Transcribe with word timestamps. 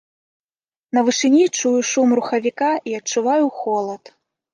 На 0.97 1.01
вышыні 1.09 1.41
чую 1.57 1.73
шум 1.89 2.15
рухавіка 2.19 2.71
і 2.93 2.95
адчуваю 3.01 3.47
холад. 3.59 4.03